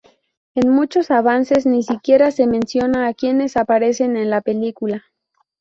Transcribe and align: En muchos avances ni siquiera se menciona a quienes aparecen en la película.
En 0.55 0.67
muchos 0.71 1.11
avances 1.11 1.67
ni 1.67 1.83
siquiera 1.83 2.31
se 2.31 2.47
menciona 2.47 3.05
a 3.07 3.13
quienes 3.13 3.55
aparecen 3.55 4.17
en 4.17 4.31
la 4.31 4.41
película. 4.41 5.03